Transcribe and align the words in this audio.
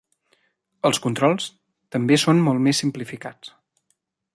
Els 0.89 0.99
controls 1.03 1.47
també 1.97 2.21
són 2.25 2.43
molt 2.49 2.67
més 2.69 2.83
simplificats. 2.85 3.57